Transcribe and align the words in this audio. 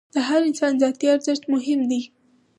د 0.13 0.15
هر 0.27 0.41
انسان 0.49 0.73
ذاتي 0.81 1.07
ارزښت 1.15 1.43
مهم 1.53 1.79
دی. 1.89 2.01